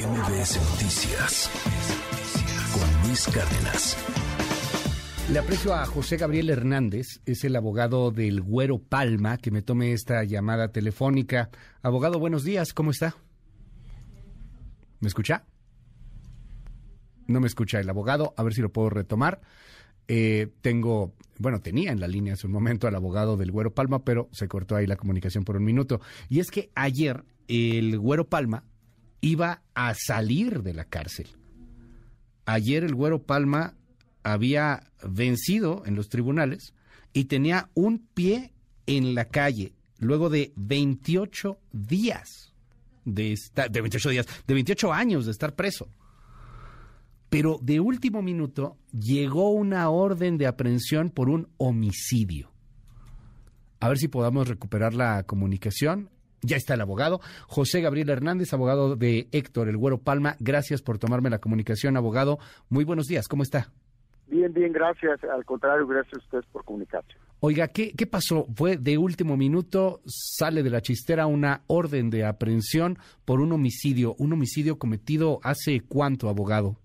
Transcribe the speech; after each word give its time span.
MBS 0.00 0.56
Noticias 0.70 1.50
con 2.72 3.06
Luis 3.06 3.26
Cárdenas. 3.26 3.98
Le 5.30 5.38
aprecio 5.38 5.74
a 5.74 5.84
José 5.84 6.16
Gabriel 6.16 6.48
Hernández, 6.48 7.20
es 7.26 7.44
el 7.44 7.54
abogado 7.54 8.10
del 8.10 8.40
Güero 8.40 8.78
Palma, 8.78 9.36
que 9.36 9.50
me 9.50 9.60
tome 9.60 9.92
esta 9.92 10.24
llamada 10.24 10.72
telefónica. 10.72 11.50
Abogado, 11.82 12.18
buenos 12.18 12.44
días, 12.44 12.72
¿cómo 12.72 12.92
está? 12.92 13.14
¿Me 15.00 15.08
escucha? 15.08 15.44
No 17.26 17.40
me 17.40 17.46
escucha 17.46 17.78
el 17.78 17.90
abogado, 17.90 18.32
a 18.38 18.42
ver 18.42 18.54
si 18.54 18.62
lo 18.62 18.72
puedo 18.72 18.88
retomar. 18.88 19.42
Eh, 20.08 20.48
tengo, 20.62 21.14
bueno, 21.38 21.60
tenía 21.60 21.92
en 21.92 22.00
la 22.00 22.08
línea 22.08 22.32
hace 22.32 22.46
un 22.46 22.54
momento 22.54 22.88
al 22.88 22.94
abogado 22.94 23.36
del 23.36 23.52
Güero 23.52 23.74
Palma, 23.74 24.02
pero 24.02 24.30
se 24.32 24.48
cortó 24.48 24.76
ahí 24.76 24.86
la 24.86 24.96
comunicación 24.96 25.44
por 25.44 25.56
un 25.56 25.64
minuto. 25.64 26.00
Y 26.30 26.40
es 26.40 26.50
que 26.50 26.70
ayer 26.74 27.22
el 27.48 27.98
Güero 27.98 28.30
Palma 28.30 28.64
iba 29.20 29.62
a 29.74 29.94
salir 29.94 30.62
de 30.62 30.74
la 30.74 30.84
cárcel. 30.84 31.28
Ayer 32.46 32.84
el 32.84 32.94
Güero 32.94 33.22
Palma 33.22 33.74
había 34.22 34.90
vencido 35.02 35.82
en 35.86 35.94
los 35.94 36.08
tribunales 36.08 36.74
y 37.12 37.24
tenía 37.24 37.70
un 37.74 38.06
pie 38.14 38.52
en 38.86 39.14
la 39.14 39.26
calle 39.26 39.74
luego 39.98 40.30
de 40.30 40.52
28 40.56 41.58
días 41.72 42.54
de 43.04 43.32
estar, 43.32 43.70
de 43.70 43.80
28 43.80 44.10
días, 44.10 44.26
de 44.46 44.54
28 44.54 44.92
años 44.92 45.26
de 45.26 45.32
estar 45.32 45.54
preso. 45.54 45.88
Pero 47.28 47.58
de 47.62 47.78
último 47.78 48.22
minuto 48.22 48.76
llegó 48.92 49.50
una 49.50 49.88
orden 49.90 50.36
de 50.36 50.46
aprehensión 50.46 51.10
por 51.10 51.28
un 51.28 51.48
homicidio. 51.58 52.50
A 53.78 53.88
ver 53.88 53.98
si 53.98 54.08
podamos 54.08 54.48
recuperar 54.48 54.94
la 54.94 55.22
comunicación. 55.22 56.10
Ya 56.42 56.56
está 56.56 56.74
el 56.74 56.80
abogado. 56.80 57.20
José 57.46 57.80
Gabriel 57.80 58.10
Hernández, 58.10 58.52
abogado 58.52 58.96
de 58.96 59.28
Héctor 59.32 59.68
El 59.68 59.76
Güero 59.76 59.98
Palma. 59.98 60.36
Gracias 60.40 60.82
por 60.82 60.98
tomarme 60.98 61.30
la 61.30 61.38
comunicación, 61.38 61.96
abogado. 61.96 62.38
Muy 62.68 62.84
buenos 62.84 63.06
días. 63.06 63.28
¿Cómo 63.28 63.42
está? 63.42 63.68
Bien, 64.26 64.52
bien, 64.52 64.72
gracias. 64.72 65.22
Al 65.24 65.44
contrario, 65.44 65.86
gracias 65.86 66.14
a 66.14 66.24
ustedes 66.24 66.46
por 66.46 66.64
comunicarse. 66.64 67.14
Oiga, 67.40 67.68
¿qué, 67.68 67.92
¿qué 67.96 68.06
pasó? 68.06 68.46
Fue 68.54 68.76
de 68.76 68.98
último 68.98 69.36
minuto, 69.36 70.00
sale 70.04 70.62
de 70.62 70.70
la 70.70 70.82
chistera 70.82 71.26
una 71.26 71.62
orden 71.66 72.10
de 72.10 72.24
aprehensión 72.24 72.98
por 73.24 73.40
un 73.40 73.52
homicidio. 73.52 74.14
¿Un 74.18 74.32
homicidio 74.32 74.78
cometido 74.78 75.40
hace 75.42 75.80
cuánto, 75.88 76.28
abogado? 76.28 76.76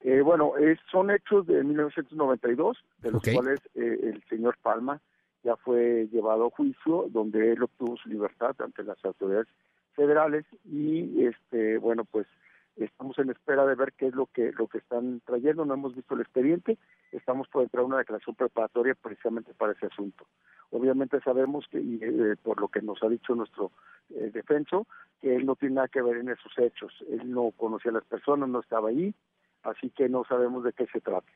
Eh, 0.00 0.20
bueno, 0.20 0.52
son 0.92 1.10
hechos 1.10 1.46
de 1.46 1.64
1992, 1.64 2.76
de 2.98 3.10
los 3.10 3.22
cuales 3.22 3.60
eh, 3.74 3.98
el 4.04 4.22
señor 4.28 4.56
Palma 4.62 5.00
ya 5.46 5.56
fue 5.56 6.08
llevado 6.10 6.46
a 6.46 6.50
juicio, 6.50 7.06
donde 7.10 7.52
él 7.52 7.62
obtuvo 7.62 7.96
su 7.96 8.08
libertad 8.08 8.56
ante 8.58 8.82
las 8.82 9.02
autoridades 9.04 9.46
federales 9.94 10.44
y, 10.64 11.24
este, 11.24 11.78
bueno, 11.78 12.04
pues 12.04 12.26
estamos 12.74 13.16
en 13.20 13.30
espera 13.30 13.64
de 13.64 13.76
ver 13.76 13.92
qué 13.92 14.08
es 14.08 14.14
lo 14.14 14.26
que 14.26 14.50
lo 14.52 14.66
que 14.66 14.78
están 14.78 15.22
trayendo. 15.24 15.64
No 15.64 15.74
hemos 15.74 15.94
visto 15.94 16.14
el 16.14 16.22
expediente, 16.22 16.78
estamos 17.12 17.46
por 17.46 17.62
entrar 17.62 17.84
a 17.84 17.86
una 17.86 17.98
declaración 17.98 18.34
preparatoria 18.34 18.96
precisamente 18.96 19.54
para 19.54 19.72
ese 19.72 19.86
asunto. 19.86 20.26
Obviamente 20.70 21.20
sabemos 21.20 21.64
que, 21.70 21.80
y, 21.80 22.00
eh, 22.02 22.34
por 22.42 22.60
lo 22.60 22.66
que 22.66 22.82
nos 22.82 23.00
ha 23.04 23.08
dicho 23.08 23.36
nuestro 23.36 23.70
eh, 24.10 24.30
defenso, 24.34 24.88
que 25.20 25.36
él 25.36 25.46
no 25.46 25.54
tiene 25.54 25.76
nada 25.76 25.88
que 25.88 26.02
ver 26.02 26.16
en 26.16 26.28
esos 26.28 26.52
hechos. 26.58 26.92
Él 27.08 27.30
no 27.30 27.52
conocía 27.56 27.92
a 27.92 27.94
las 27.94 28.04
personas, 28.04 28.48
no 28.48 28.58
estaba 28.58 28.88
ahí, 28.88 29.14
así 29.62 29.90
que 29.90 30.08
no 30.08 30.24
sabemos 30.24 30.64
de 30.64 30.72
qué 30.72 30.86
se 30.88 31.00
trata 31.00 31.30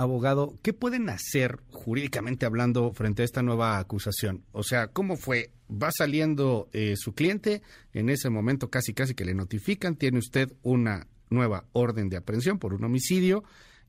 abogado, 0.00 0.58
¿qué 0.62 0.72
pueden 0.72 1.10
hacer 1.10 1.60
jurídicamente 1.70 2.46
hablando 2.46 2.92
frente 2.92 3.22
a 3.22 3.24
esta 3.26 3.42
nueva 3.42 3.78
acusación? 3.78 4.44
O 4.52 4.62
sea, 4.62 4.88
¿cómo 4.88 5.16
fue? 5.16 5.52
Va 5.70 5.90
saliendo 5.92 6.68
eh, 6.72 6.94
su 6.96 7.12
cliente, 7.12 7.62
en 7.92 8.08
ese 8.08 8.30
momento 8.30 8.70
casi 8.70 8.94
casi 8.94 9.14
que 9.14 9.26
le 9.26 9.34
notifican, 9.34 9.96
tiene 9.96 10.18
usted 10.18 10.52
una 10.62 11.06
nueva 11.28 11.66
orden 11.72 12.08
de 12.08 12.16
aprehensión 12.16 12.58
por 12.58 12.72
un 12.72 12.84
homicidio 12.84 13.44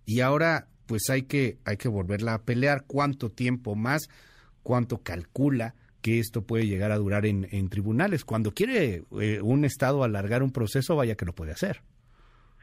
y 0.05 0.19
ahora 0.19 0.67
pues 0.85 1.09
hay 1.09 1.23
que, 1.23 1.59
hay 1.63 1.77
que 1.77 1.87
volverla 1.87 2.33
a 2.33 2.43
pelear. 2.43 2.83
¿Cuánto 2.85 3.31
tiempo 3.31 3.75
más? 3.75 4.09
¿Cuánto 4.63 5.01
calcula? 5.01 5.75
que 6.01 6.17
esto 6.17 6.41
puede 6.41 6.65
llegar 6.65 6.91
a 6.91 6.97
durar 6.97 7.27
en, 7.27 7.69
tribunales. 7.69 8.25
Cuando 8.25 8.55
quiere 8.55 9.03
eh, 9.19 9.39
un 9.39 9.65
Estado 9.65 10.03
alargar 10.03 10.41
un 10.41 10.51
proceso, 10.51 10.95
vaya 10.95 11.13
que 11.13 11.25
lo 11.25 11.35
puede 11.35 11.51
hacer. 11.51 11.83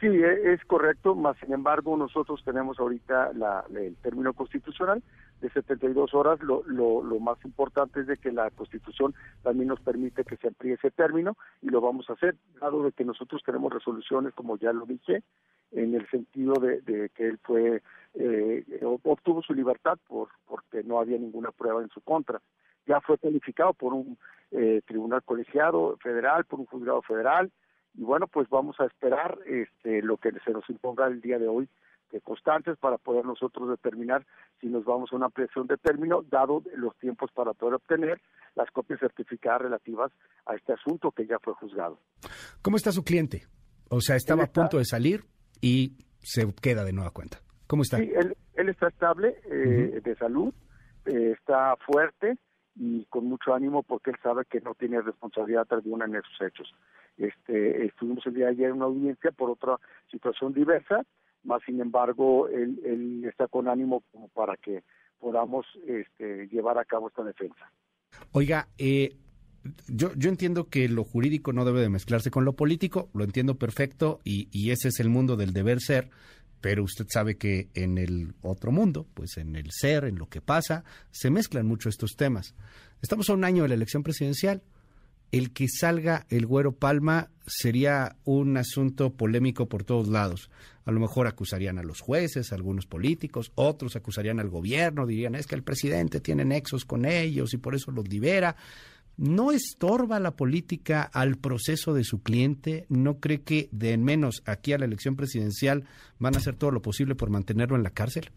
Sí, 0.00 0.06
e, 0.06 0.52
es 0.52 0.64
correcto, 0.64 1.16
más 1.16 1.36
sin 1.38 1.52
embargo 1.52 1.96
nosotros 1.96 2.42
tenemos 2.44 2.78
ahorita 2.78 3.32
el 3.74 3.96
término 3.96 4.32
constitucional 4.32 5.02
de 5.40 5.50
72 5.50 6.14
horas. 6.14 6.40
Lo, 6.40 6.62
lo, 6.66 7.02
lo 7.02 7.18
más 7.18 7.38
importante 7.44 8.00
es 8.00 8.06
de 8.06 8.16
que 8.16 8.30
la 8.30 8.50
Constitución 8.50 9.14
también 9.42 9.68
nos 9.68 9.80
permite 9.80 10.24
que 10.24 10.36
se 10.36 10.48
amplíe 10.48 10.74
ese 10.74 10.92
término 10.92 11.36
y 11.62 11.70
lo 11.70 11.80
vamos 11.80 12.08
a 12.08 12.12
hacer, 12.12 12.36
dado 12.60 12.84
de 12.84 12.92
que 12.92 13.04
nosotros 13.04 13.42
tenemos 13.44 13.72
resoluciones, 13.72 14.34
como 14.34 14.56
ya 14.56 14.72
lo 14.72 14.86
dije, 14.86 15.22
en 15.72 15.94
el 15.94 16.08
sentido 16.10 16.54
de, 16.54 17.10
que 17.14 17.26
él 17.26 17.38
fue 17.42 17.82
eh, 18.14 18.64
obtuvo 19.04 19.42
su 19.42 19.52
libertad 19.52 19.98
por 20.06 20.28
porque 20.46 20.82
no 20.82 21.00
había 21.00 21.18
ninguna 21.18 21.50
prueba 21.50 21.82
en 21.82 21.90
su 21.90 22.00
contra. 22.02 22.40
Ya 22.86 23.00
fue 23.00 23.18
calificado 23.18 23.74
por 23.74 23.92
un 23.92 24.16
eh, 24.52 24.80
tribunal 24.86 25.22
colegiado 25.24 25.96
federal, 26.00 26.44
por 26.44 26.60
un 26.60 26.66
juzgado 26.66 27.02
federal 27.02 27.50
y 27.94 28.02
bueno, 28.02 28.26
pues 28.26 28.48
vamos 28.48 28.78
a 28.80 28.86
esperar 28.86 29.38
este, 29.46 30.02
lo 30.02 30.16
que 30.16 30.32
se 30.44 30.52
nos 30.52 30.68
imponga 30.68 31.06
el 31.06 31.20
día 31.20 31.38
de 31.38 31.48
hoy 31.48 31.68
de 32.12 32.20
constantes 32.20 32.78
para 32.78 32.96
poder 32.98 33.24
nosotros 33.24 33.68
determinar 33.68 34.24
si 34.60 34.68
nos 34.68 34.84
vamos 34.84 35.12
a 35.12 35.16
una 35.16 35.26
ampliación 35.26 35.66
de 35.66 35.76
término, 35.76 36.22
dado 36.22 36.62
los 36.74 36.96
tiempos 36.98 37.30
para 37.32 37.52
poder 37.52 37.74
obtener 37.74 38.20
las 38.54 38.70
copias 38.70 39.00
certificadas 39.00 39.62
relativas 39.62 40.10
a 40.46 40.54
este 40.54 40.72
asunto 40.72 41.10
que 41.10 41.26
ya 41.26 41.38
fue 41.38 41.54
juzgado. 41.54 41.98
¿Cómo 42.62 42.76
está 42.76 42.92
su 42.92 43.04
cliente? 43.04 43.46
O 43.90 44.00
sea, 44.00 44.16
estaba 44.16 44.44
a 44.44 44.52
punto 44.52 44.78
de 44.78 44.84
salir 44.84 45.24
y 45.60 45.96
se 46.20 46.52
queda 46.54 46.84
de 46.84 46.92
nueva 46.92 47.10
cuenta. 47.10 47.38
¿Cómo 47.66 47.82
está? 47.82 47.98
Sí, 47.98 48.10
él, 48.14 48.68
está 48.68 48.88
estable 48.88 49.36
eh, 49.50 50.00
de 50.02 50.16
salud, 50.16 50.52
eh, 51.06 51.34
está 51.38 51.76
fuerte 51.86 52.38
y 52.74 53.04
con 53.06 53.26
mucho 53.26 53.54
ánimo 53.54 53.82
porque 53.82 54.10
él 54.10 54.16
sabe 54.22 54.44
que 54.44 54.60
no 54.60 54.74
tiene 54.74 55.00
responsabilidad 55.00 55.66
alguna 55.70 56.06
en 56.06 56.16
esos 56.16 56.40
hechos. 56.40 56.74
Este, 57.18 57.84
estuvimos 57.86 58.24
el 58.26 58.34
día 58.34 58.46
de 58.46 58.52
ayer 58.52 58.66
en 58.66 58.76
una 58.76 58.86
audiencia 58.86 59.32
por 59.32 59.50
otra 59.50 59.76
situación 60.10 60.52
diversa, 60.52 61.04
más 61.42 61.60
sin 61.66 61.80
embargo 61.80 62.48
él, 62.48 62.80
él 62.84 63.24
está 63.24 63.48
con 63.48 63.68
ánimo 63.68 64.02
como 64.12 64.28
para 64.28 64.56
que 64.56 64.82
podamos 65.18 65.66
este, 65.86 66.46
llevar 66.48 66.78
a 66.78 66.84
cabo 66.84 67.08
esta 67.08 67.24
defensa. 67.24 67.70
Oiga, 68.32 68.68
eh, 68.78 69.16
yo, 69.88 70.12
yo 70.14 70.30
entiendo 70.30 70.68
que 70.68 70.88
lo 70.88 71.02
jurídico 71.02 71.52
no 71.52 71.64
debe 71.64 71.80
de 71.80 71.88
mezclarse 71.88 72.30
con 72.30 72.44
lo 72.44 72.54
político, 72.54 73.08
lo 73.14 73.24
entiendo 73.24 73.56
perfecto 73.56 74.20
y, 74.24 74.48
y 74.52 74.70
ese 74.70 74.88
es 74.88 75.00
el 75.00 75.08
mundo 75.08 75.36
del 75.36 75.52
deber 75.52 75.80
ser, 75.80 76.10
pero 76.60 76.84
usted 76.84 77.06
sabe 77.08 77.36
que 77.36 77.68
en 77.74 77.98
el 77.98 78.34
otro 78.42 78.70
mundo, 78.70 79.06
pues 79.14 79.36
en 79.38 79.56
el 79.56 79.70
ser, 79.70 80.04
en 80.04 80.18
lo 80.18 80.28
que 80.28 80.40
pasa, 80.40 80.84
se 81.10 81.30
mezclan 81.30 81.66
mucho 81.66 81.88
estos 81.88 82.16
temas. 82.16 82.54
Estamos 83.02 83.28
a 83.28 83.34
un 83.34 83.44
año 83.44 83.62
de 83.62 83.70
la 83.70 83.74
elección 83.74 84.02
presidencial 84.02 84.62
el 85.32 85.52
que 85.52 85.68
salga 85.68 86.26
el 86.30 86.46
Güero 86.46 86.72
Palma 86.72 87.28
sería 87.46 88.16
un 88.24 88.56
asunto 88.56 89.10
polémico 89.10 89.68
por 89.68 89.84
todos 89.84 90.08
lados. 90.08 90.50
A 90.84 90.92
lo 90.92 91.00
mejor 91.00 91.26
acusarían 91.26 91.78
a 91.78 91.82
los 91.82 92.00
jueces, 92.00 92.50
a 92.50 92.54
algunos 92.54 92.86
políticos, 92.86 93.52
otros 93.54 93.96
acusarían 93.96 94.40
al 94.40 94.48
gobierno, 94.48 95.06
dirían 95.06 95.34
es 95.34 95.46
que 95.46 95.54
el 95.54 95.62
presidente 95.62 96.20
tiene 96.20 96.44
nexos 96.44 96.84
con 96.84 97.04
ellos 97.04 97.52
y 97.52 97.58
por 97.58 97.74
eso 97.74 97.90
los 97.90 98.08
libera. 98.08 98.56
¿No 99.18 99.50
estorba 99.50 100.20
la 100.20 100.36
política 100.36 101.02
al 101.02 101.36
proceso 101.36 101.92
de 101.92 102.04
su 102.04 102.22
cliente? 102.22 102.86
¿No 102.88 103.18
cree 103.18 103.42
que 103.42 103.68
de 103.72 103.92
en 103.92 104.04
menos 104.04 104.42
aquí 104.46 104.72
a 104.72 104.78
la 104.78 104.84
elección 104.84 105.16
presidencial 105.16 105.84
van 106.18 106.36
a 106.36 106.38
hacer 106.38 106.54
todo 106.54 106.70
lo 106.70 106.80
posible 106.80 107.16
por 107.16 107.28
mantenerlo 107.28 107.76
en 107.76 107.82
la 107.82 107.90
cárcel? 107.90 108.30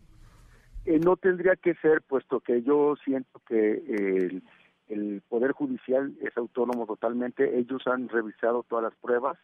Eh, 0.86 1.00
no 1.00 1.16
tendría 1.18 1.56
que 1.56 1.76
ser, 1.76 2.02
puesto 2.02 2.40
que 2.40 2.64
yo 2.64 2.96
siento 3.06 3.40
que 3.48 3.74
el 3.74 4.44
el 4.92 5.22
Poder 5.28 5.54
Judicial 5.54 6.14
es 6.22 6.36
autónomo 6.38 6.86
totalmente, 6.86 7.58
ellos 7.58 7.82
han 7.88 8.10
revisado 8.10 8.64
todas 8.64 8.84
las 8.84 8.96
pruebas 8.96 9.38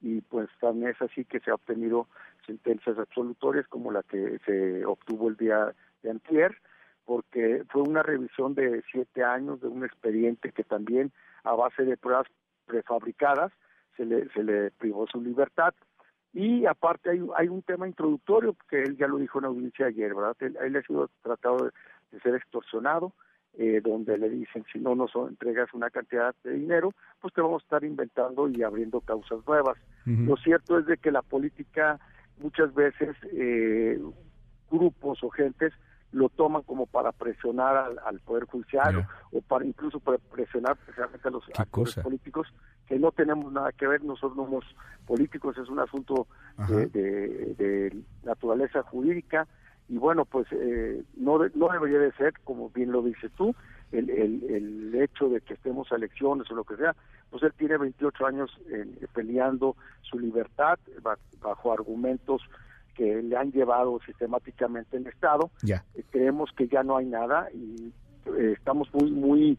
y 0.00 0.20
pues 0.20 0.48
también 0.60 0.90
es 0.90 1.02
así 1.02 1.24
que 1.24 1.40
se 1.40 1.50
ha 1.50 1.54
obtenido 1.54 2.08
sentencias 2.46 2.98
absolutorias 2.98 3.66
como 3.68 3.90
la 3.90 4.02
que 4.02 4.38
se 4.44 4.84
obtuvo 4.84 5.28
el 5.28 5.36
día 5.36 5.74
de 6.02 6.10
antier, 6.10 6.56
porque 7.04 7.64
fue 7.68 7.82
una 7.82 8.02
revisión 8.02 8.54
de 8.54 8.82
siete 8.90 9.24
años 9.24 9.60
de 9.60 9.68
un 9.68 9.84
expediente 9.84 10.52
que 10.52 10.64
también 10.64 11.12
a 11.44 11.54
base 11.54 11.84
de 11.84 11.96
pruebas 11.96 12.26
prefabricadas 12.66 13.52
se 13.96 14.04
le, 14.04 14.28
se 14.30 14.42
le 14.42 14.70
privó 14.70 15.06
su 15.06 15.20
libertad. 15.20 15.74
Y 16.32 16.64
aparte 16.66 17.10
hay, 17.10 17.20
hay 17.36 17.48
un 17.48 17.62
tema 17.62 17.86
introductorio 17.86 18.56
que 18.68 18.82
él 18.82 18.96
ya 18.96 19.06
lo 19.06 19.18
dijo 19.18 19.38
en 19.38 19.44
audiencia 19.46 19.86
ayer, 19.86 20.14
¿verdad? 20.14 20.36
Él, 20.40 20.56
él 20.62 20.76
ha 20.76 20.82
sido 20.82 21.10
tratado 21.22 21.70
de 22.10 22.20
ser 22.20 22.34
extorsionado, 22.34 23.12
eh, 23.58 23.80
donde 23.82 24.16
le 24.16 24.30
dicen 24.30 24.64
si 24.72 24.78
no 24.78 24.94
nos 24.94 25.14
entregas 25.28 25.72
una 25.74 25.90
cantidad 25.90 26.34
de 26.42 26.52
dinero, 26.52 26.94
pues 27.20 27.34
te 27.34 27.40
vamos 27.40 27.62
a 27.62 27.64
estar 27.64 27.84
inventando 27.84 28.48
y 28.48 28.62
abriendo 28.62 29.00
causas 29.00 29.46
nuevas. 29.46 29.76
Lo 30.04 30.36
cierto 30.36 30.78
es 30.78 30.86
de 30.86 30.96
que 30.96 31.12
la 31.12 31.22
política 31.22 32.00
muchas 32.38 32.74
veces 32.74 33.14
eh, 33.32 34.00
grupos 34.70 35.22
o 35.22 35.30
gentes 35.30 35.72
lo 36.12 36.28
toman 36.28 36.62
como 36.62 36.86
para 36.86 37.12
presionar 37.12 37.94
al, 38.04 38.20
Poder 38.20 38.44
Judicial 38.44 39.06
o, 39.32 39.40
para 39.40 39.64
incluso 39.64 39.98
para 39.98 40.18
presionar 40.18 40.76
precisamente 40.76 41.28
a 41.28 41.30
los 41.30 41.44
actores 41.56 41.94
políticos 41.96 42.48
que 42.86 42.98
no 42.98 43.12
tenemos 43.12 43.50
nada 43.52 43.72
que 43.72 43.86
ver, 43.86 44.04
nosotros 44.04 44.36
no 44.36 44.44
somos 44.44 44.64
políticos, 45.06 45.56
es 45.56 45.68
un 45.68 45.78
asunto 45.78 46.26
de, 46.68 48.02
naturaleza 48.24 48.82
jurídica 48.82 49.48
y 49.88 49.98
bueno, 49.98 50.24
pues 50.24 50.46
eh, 50.52 51.02
no, 51.16 51.38
no 51.54 51.68
debería 51.68 51.98
de 51.98 52.12
ser, 52.12 52.32
como 52.44 52.70
bien 52.70 52.92
lo 52.92 53.02
dices 53.02 53.30
tú, 53.36 53.54
el, 53.90 54.08
el, 54.08 54.94
hecho 54.94 55.28
de 55.28 55.40
que 55.40 55.54
estemos 55.54 55.90
a 55.92 55.96
elecciones 55.96 56.50
o 56.50 56.54
lo 56.54 56.64
que 56.64 56.76
sea, 56.76 56.94
pues 57.30 57.42
él 57.42 57.52
tiene 57.58 57.76
28 57.76 58.26
años 58.26 58.50
peleando 59.12 59.76
su 60.02 60.18
libertad 60.18 60.78
bajo 61.40 61.72
argumentos 61.72 62.42
que 62.94 63.22
le 63.22 63.36
han 63.36 63.52
llevado 63.52 63.98
sistemáticamente 64.04 64.96
el 64.96 65.06
Estado. 65.06 65.50
Ya. 65.62 65.84
Eh, 65.94 66.04
creemos 66.10 66.50
que 66.56 66.68
ya 66.68 66.82
no 66.82 66.96
hay 66.96 67.06
nada 67.06 67.48
y 67.52 67.92
eh, 68.26 68.54
estamos 68.56 68.88
muy 68.92 69.10
muy 69.10 69.58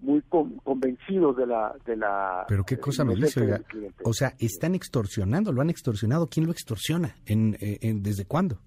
muy 0.00 0.20
convencidos 0.22 1.36
de 1.36 1.46
la 1.46 1.74
de 1.86 1.96
la 1.96 2.44
Pero 2.48 2.64
qué 2.64 2.78
cosa 2.78 3.04
me 3.04 3.14
dice. 3.14 3.64
O 4.04 4.12
sea, 4.12 4.34
están 4.38 4.74
extorsionando, 4.74 5.52
lo 5.52 5.62
han 5.62 5.70
extorsionado, 5.70 6.26
¿quién 6.26 6.46
lo 6.46 6.52
extorsiona? 6.52 7.14
¿En, 7.24 7.54
eh, 7.60 7.78
en 7.80 8.02
desde 8.02 8.26
cuándo? 8.26 8.58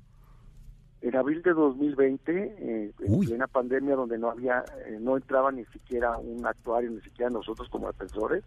En 1.02 1.16
abril 1.16 1.42
de 1.44 1.54
2020, 1.54 2.56
eh, 2.58 2.92
en 3.00 3.20
plena 3.20 3.48
pandemia 3.48 3.96
donde 3.96 4.18
no 4.18 4.32
había, 4.32 4.64
no 5.00 5.16
entraba 5.16 5.52
ni 5.52 5.64
siquiera 5.66 6.18
un 6.18 6.46
actuario, 6.46 6.90
ni 6.90 7.02
siquiera 7.02 7.30
nosotros 7.30 7.70
como 7.70 7.88
defensores, 7.88 8.44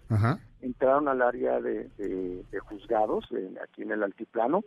entraron 0.61 1.09
al 1.09 1.23
área 1.23 1.61
de, 1.61 1.89
de, 1.97 2.59
juzgados 2.61 3.29
aquí 3.63 3.83
en 3.83 3.93
el 3.93 4.03
altiplano 4.03 4.65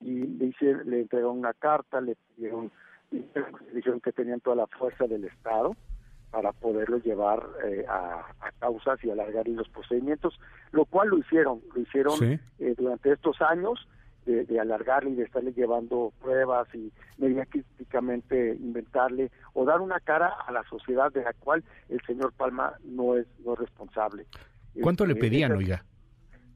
y 0.00 0.26
le, 0.26 0.46
hice, 0.46 0.84
le 0.84 1.00
entregaron 1.00 1.38
una 1.38 1.54
carta, 1.54 2.00
le 2.00 2.16
pidieron, 2.16 2.70
dijeron 3.74 4.00
que 4.00 4.12
tenían 4.12 4.40
toda 4.40 4.56
la 4.56 4.66
fuerza 4.66 5.06
del 5.06 5.24
Estado 5.24 5.76
para 6.30 6.52
poderlo 6.52 6.98
llevar 6.98 7.46
eh, 7.64 7.84
a, 7.88 8.26
causas 8.58 9.02
y 9.04 9.10
alargar 9.10 9.48
los 9.48 9.68
procedimientos, 9.68 10.38
lo 10.72 10.84
cual 10.84 11.08
lo 11.08 11.18
hicieron, 11.18 11.60
lo 11.74 11.80
hicieron 11.80 12.22
eh, 12.22 12.74
durante 12.76 13.12
estos 13.12 13.40
años 13.40 13.88
de, 14.26 14.44
de, 14.44 14.60
alargarle 14.60 15.10
y 15.10 15.14
de 15.14 15.22
estarle 15.22 15.52
llevando 15.52 16.12
pruebas 16.20 16.68
y 16.74 16.92
mediáticamente 17.16 18.56
inventarle 18.56 19.30
o 19.54 19.64
dar 19.64 19.80
una 19.80 20.00
cara 20.00 20.34
a 20.46 20.52
la 20.52 20.62
sociedad 20.64 21.10
de 21.12 21.22
la 21.22 21.32
cual 21.32 21.64
el 21.88 22.00
señor 22.06 22.32
Palma 22.34 22.74
no 22.84 23.16
es, 23.16 23.26
no 23.44 23.54
es 23.54 23.60
responsable. 23.60 24.26
¿Cuánto 24.82 25.06
le 25.06 25.14
este, 25.14 25.26
pedían, 25.26 25.52
oiga? 25.52 25.82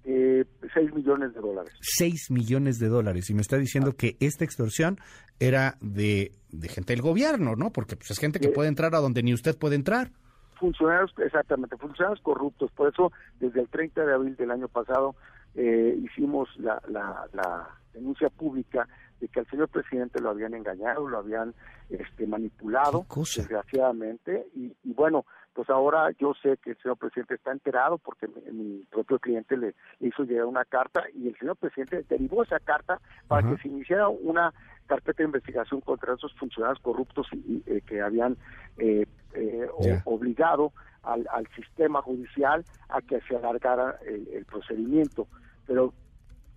eh, 0.05 0.45
6 0.75 0.95
millones 0.95 1.35
de 1.35 1.41
dólares. 1.41 1.73
6 1.81 2.31
millones 2.31 2.79
de 2.79 2.89
dólares. 2.89 3.31
Y 3.31 3.35
me 3.35 3.41
está 3.41 3.57
diciendo 3.57 3.97
que 3.97 4.17
esta 4.21 4.45
extorsión 4.45 4.99
era 5.39 5.77
de, 5.81 6.33
de 6.51 6.69
gente 6.69 6.93
del 6.93 7.03
gobierno, 7.03 7.57
¿no? 7.57 7.71
Porque 7.71 7.97
pues, 7.97 8.11
es 8.11 8.19
gente 8.19 8.41
que 8.41 8.49
puede 8.49 8.69
entrar 8.69 8.95
a 8.95 9.01
donde 9.01 9.23
ni 9.23 9.33
usted 9.33 9.57
puede 9.59 9.77
entrar. 9.77 10.11
Funcionarios, 10.59 11.13
exactamente, 11.25 11.77
funcionarios 11.77 12.21
corruptos. 12.21 12.71
Por 12.73 12.93
eso, 12.93 13.13
desde 13.39 13.61
el 13.61 13.69
30 13.69 14.05
de 14.05 14.13
abril 14.13 14.37
del 14.37 14.51
año 14.51 14.69
pasado, 14.69 15.15
eh, 15.55 15.99
hicimos 16.03 16.49
la, 16.59 16.81
la, 16.89 17.27
la 17.33 17.69
denuncia 17.93 18.29
pública 18.29 18.87
de 19.21 19.29
que 19.29 19.41
al 19.41 19.47
señor 19.47 19.69
presidente 19.69 20.21
lo 20.21 20.31
habían 20.31 20.55
engañado, 20.55 21.09
lo 21.09 21.19
habían 21.19 21.55
este, 21.91 22.27
manipulado, 22.27 23.05
desgraciadamente, 23.37 24.47
y, 24.55 24.75
y, 24.83 24.95
bueno, 24.95 25.27
pues 25.53 25.69
ahora 25.69 26.11
yo 26.19 26.33
sé 26.43 26.57
que 26.59 26.71
el 26.71 26.79
señor 26.79 26.97
presidente 26.97 27.35
está 27.35 27.53
enterado 27.53 27.99
porque 27.99 28.29
mi, 28.53 28.85
propio 28.91 29.19
cliente 29.19 29.57
le, 29.57 29.75
hizo 30.01 30.23
llegar 30.23 30.47
una 30.47 30.65
carta 30.65 31.03
y 31.15 31.29
el 31.29 31.37
señor 31.37 31.57
presidente 31.57 32.05
derivó 32.09 32.43
esa 32.45 32.61
carta 32.61 33.01
para 33.27 33.49
que 33.49 33.61
se 33.61 33.69
iniciara 33.69 34.09
una 34.09 34.55
carpeta 34.87 35.19
de 35.19 35.27
investigación 35.27 35.81
contra 35.81 36.15
esos 36.15 36.33
funcionarios 36.35 36.81
corruptos 36.81 37.27
y, 37.33 37.63
eh, 37.67 37.83
que 37.87 38.01
habían 38.01 38.37
eh, 38.79 39.07
eh, 39.35 39.69
obligado 40.05 40.73
al, 41.03 41.27
al, 41.33 41.47
sistema 41.55 42.03
judicial 42.03 42.65
a 42.89 43.01
que 43.01 43.21
se 43.23 43.37
alargara 43.37 43.99
el, 44.07 44.29
el 44.29 44.45
procedimiento. 44.45 45.27
Pero 45.67 45.95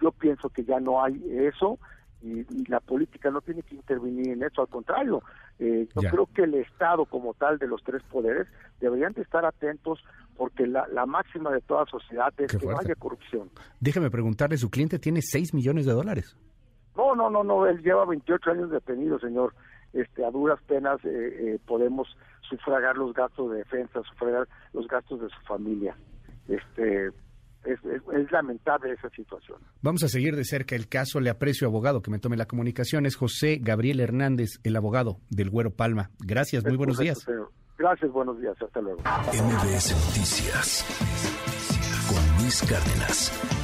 yo 0.01 0.11
pienso 0.11 0.49
que 0.49 0.63
ya 0.63 0.79
no 0.79 1.03
hay 1.03 1.21
eso 1.47 1.79
y, 2.23 2.45
la 2.69 2.79
política 2.79 3.29
no 3.29 3.41
tiene 3.41 3.61
que 3.63 3.75
intervenir 3.75 4.29
en 4.29 4.43
eso, 4.43 4.61
al 4.61 4.69
contrario, 4.69 5.21
eh, 5.59 5.87
yo 5.93 6.09
creo 6.09 6.29
que 6.33 6.43
el 6.43 6.53
Estado 6.55 7.05
como 7.05 7.33
tal 7.33 7.57
de 7.57 7.67
los 7.67 7.83
tres 7.83 8.01
poderes 8.03 8.47
deberían 8.79 9.13
de 9.13 9.21
estar 9.21 9.45
atentos 9.45 10.03
porque 10.37 10.65
la, 10.65 10.87
máxima 11.05 11.51
de 11.51 11.61
toda 11.61 11.85
sociedad 11.85 12.33
es 12.37 12.55
que 12.55 12.65
no 12.65 12.79
haya 12.79 12.95
corrupción. 12.95 13.49
Déjeme 13.79 14.09
preguntarle, 14.09 14.57
¿su 14.57 14.69
cliente 14.69 14.97
tiene 14.99 15.21
6 15.21 15.53
millones 15.53 15.85
de 15.85 15.91
dólares? 15.91 16.37
No, 16.95 17.15
no, 17.15 17.29
no, 17.29 17.43
no, 17.43 17.67
él 17.67 17.81
lleva 17.83 18.05
28 18.05 18.51
años 18.51 18.71
detenido, 18.71 19.19
señor. 19.19 19.53
Este, 19.93 20.25
a 20.25 20.31
duras 20.31 20.59
penas 20.67 20.99
eh, 21.05 21.09
eh, 21.09 21.59
podemos 21.65 22.07
sufragar 22.41 22.97
los 22.97 23.13
gastos 23.13 23.51
de 23.51 23.57
defensa, 23.57 24.01
sufragar 24.03 24.47
los 24.73 24.87
gastos 24.87 25.21
de 25.21 25.29
su 25.29 25.39
familia. 25.45 25.95
Este, 26.47 27.11
es, 27.65 28.31
lamentable 28.31 28.93
esa 28.93 29.09
situación. 29.09 29.59
Vamos 29.81 30.03
a 30.03 30.07
seguir 30.07 30.35
de 30.35 30.43
cerca 30.43 30.75
el 30.75 30.87
caso. 30.87 31.19
Le 31.19 31.29
aprecio, 31.29 31.67
abogado, 31.67 32.01
que 32.01 32.11
me 32.11 32.19
tome 32.19 32.37
la 32.37 32.45
comunicación. 32.45 33.05
Es 33.05 33.15
José 33.15 33.59
Gabriel 33.61 33.99
Hernández, 33.99 34.59
el 34.63 34.75
abogado 34.75 35.17
del 35.29 35.49
Güero 35.49 35.71
Palma. 35.71 36.09
Gracias, 36.19 36.65
muy 36.65 36.75
buenos 36.75 36.97
días. 36.99 37.25
Gracias, 37.77 38.11
buenos 38.11 38.39
días. 38.39 38.55
Hasta 38.61 38.81
luego. 38.81 38.99
MBS 38.99 39.91
Noticias 40.07 40.85
con 42.09 42.43
Luis 42.43 42.61
Cárdenas. 42.63 43.62